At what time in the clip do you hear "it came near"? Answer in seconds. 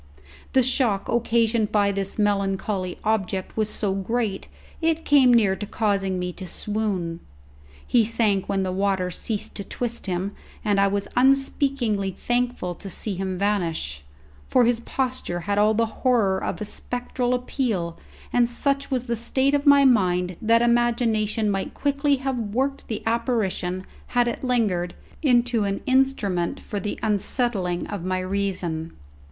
4.81-5.55